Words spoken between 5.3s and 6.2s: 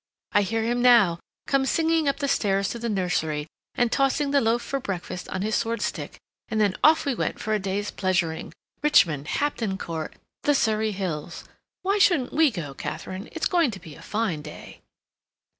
his sword stick,